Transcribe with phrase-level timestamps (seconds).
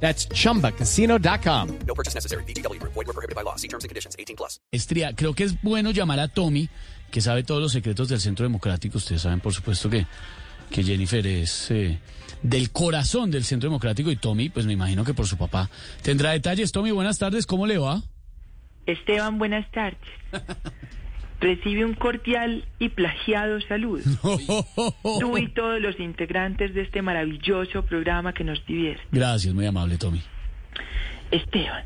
[0.00, 1.68] That's chumbacasino.com.
[1.86, 2.44] No purchase necessary.
[2.44, 2.80] BGW.
[2.82, 3.56] Void were prohibited by law.
[3.56, 4.14] See terms and conditions.
[4.18, 4.60] 18 plus.
[4.70, 6.68] Estría, creo que es bueno llamar a Tommy,
[7.10, 8.98] que sabe todos los secretos del Centro Democrático.
[8.98, 10.06] Ustedes saben, por supuesto, que,
[10.70, 11.98] que Jennifer es eh,
[12.42, 15.70] del corazón del Centro Democrático y Tommy, pues me imagino que por su papá
[16.02, 16.72] tendrá detalles.
[16.72, 18.02] Tommy, buenas tardes, ¿cómo le va?
[18.86, 19.98] Esteban, buenas tardes.
[21.40, 24.02] Recibe un cordial y plagiado saludo.
[25.20, 29.02] Tú y todos los integrantes de este maravilloso programa que nos divierte.
[29.12, 30.22] Gracias, muy amable, Tommy.
[31.30, 31.84] Esteban,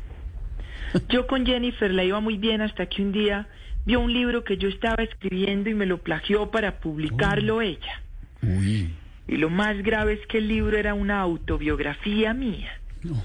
[1.09, 3.47] yo con Jennifer la iba muy bien hasta que un día
[3.85, 8.01] vio un libro que yo estaba escribiendo y me lo plagió para publicarlo ella.
[8.43, 8.93] Uy,
[9.27, 12.71] Y lo más grave es que el libro era una autobiografía mía.
[13.03, 13.21] no.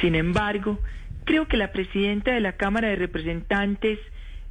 [0.00, 0.80] Sin embargo,
[1.24, 3.98] creo que la presidenta de la Cámara de Representantes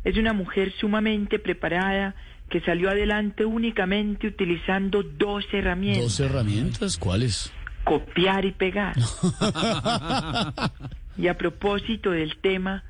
[0.03, 2.15] es una mujer sumamente preparada
[2.49, 7.51] que salió adelante únicamente utilizando dos herramientas, Dos herramientas, ¿cuáles?
[7.83, 8.95] copiar y pegar.
[11.17, 12.83] y a propósito del tema,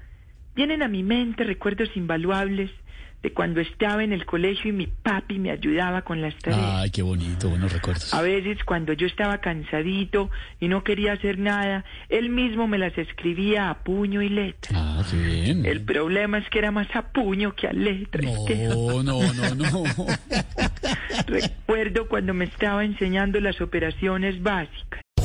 [0.55, 2.71] vienen a mi mente recuerdos invaluables
[3.21, 6.61] de cuando estaba en el colegio y mi papi me ayudaba con las tareas.
[6.63, 8.13] Ay, qué bonito, buenos recuerdos.
[8.13, 12.97] A veces cuando yo estaba cansadito y no quería hacer nada, él mismo me las
[12.97, 14.71] escribía a puño y letra.
[14.75, 15.65] Ah, qué bien.
[15.65, 18.21] El problema es que era más a puño que a letra.
[18.21, 19.83] No, no, no, no.
[21.27, 25.01] Recuerdo cuando me estaba enseñando las operaciones básicas.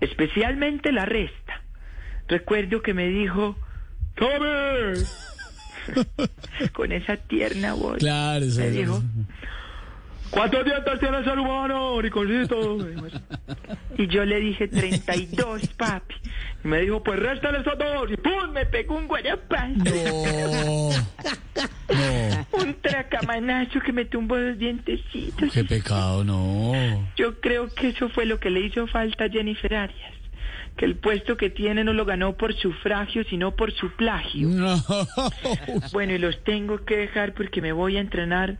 [0.00, 1.62] Especialmente la resta.
[2.28, 3.56] Recuerdo que me dijo,
[4.16, 4.94] ¡Tome!
[6.72, 7.98] Con esa tierna voz.
[7.98, 9.02] Claro, eso Me dijo,
[10.30, 12.78] ¿cuántos dientes tiene el ser humano, Nicolito?
[13.96, 16.14] Y yo le dije, 32, papi.
[16.64, 18.10] Y me dijo, pues réstale esos dos.
[18.10, 18.50] Y ¡pum!
[18.52, 19.74] Me pegó un guarapazo.
[19.76, 20.90] No,
[21.88, 22.35] no,
[23.20, 25.52] Un tracamanazo que me tumbó los dientecitos.
[25.52, 26.72] qué pecado, no.
[27.16, 30.12] Yo creo que eso fue lo que le hizo falta a Jennifer Arias.
[30.76, 34.48] Que el puesto que tiene no lo ganó por sufragio, sino por su plagio.
[34.48, 34.82] No.
[35.92, 38.58] Bueno, y los tengo que dejar porque me voy a entrenar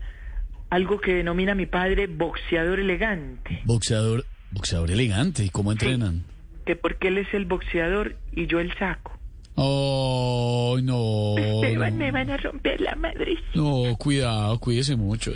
[0.69, 3.61] algo que denomina mi padre boxeador elegante.
[3.65, 6.23] Boxeador, boxeador elegante, ¿y cómo entrenan?
[6.65, 9.17] Que porque él es el boxeador y yo el saco.
[9.55, 10.26] Oh,
[10.83, 11.35] no.
[11.37, 13.37] Esteban, No, me van a romper la madre.
[13.53, 15.31] No, cuidado, cuídese mucho.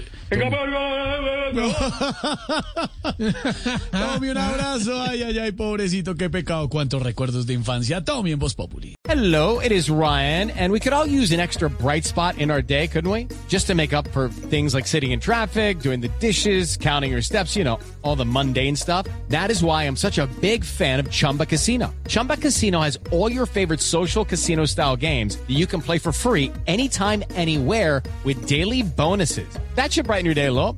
[3.92, 5.02] Tommy, un abrazo.
[5.02, 6.70] Ay, ay, ay, pobrecito, qué pecado.
[6.70, 8.04] Cuántos recuerdos de infancia.
[8.04, 8.96] Tommy en Voz Populi.
[9.04, 12.62] Hello, it is Ryan, and we could all use an extra bright spot in our
[12.62, 13.28] day, couldn't we?
[13.50, 17.22] Just to make up for things like sitting in traffic, doing the dishes, counting your
[17.22, 19.08] steps, you know, all the mundane stuff.
[19.28, 21.94] That is why I'm such a big fan of Chumba Casino.
[22.08, 26.12] Chumba Casino has all your favorite social casino style games that you can play for
[26.12, 29.48] free anytime, anywhere with daily bonuses.
[29.76, 30.78] That should brighten your day a little.